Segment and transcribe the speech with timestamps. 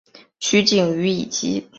[0.39, 1.63] 取景于以及。